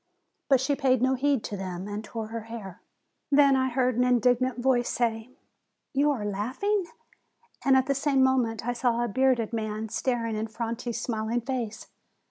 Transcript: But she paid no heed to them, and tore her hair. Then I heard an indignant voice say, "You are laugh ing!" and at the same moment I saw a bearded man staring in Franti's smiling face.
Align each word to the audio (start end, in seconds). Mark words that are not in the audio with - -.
But 0.49 0.59
she 0.59 0.75
paid 0.75 0.99
no 0.99 1.13
heed 1.13 1.43
to 1.43 1.55
them, 1.55 1.87
and 1.87 2.03
tore 2.03 2.29
her 2.29 2.45
hair. 2.49 2.81
Then 3.31 3.55
I 3.55 3.69
heard 3.69 3.97
an 3.97 4.03
indignant 4.03 4.57
voice 4.57 4.89
say, 4.89 5.29
"You 5.93 6.09
are 6.09 6.25
laugh 6.25 6.63
ing!" 6.63 6.87
and 7.63 7.77
at 7.77 7.85
the 7.85 7.93
same 7.93 8.23
moment 8.23 8.65
I 8.67 8.73
saw 8.73 9.03
a 9.03 9.07
bearded 9.07 9.53
man 9.53 9.89
staring 9.89 10.35
in 10.35 10.47
Franti's 10.47 10.99
smiling 10.99 11.41
face. 11.41 11.85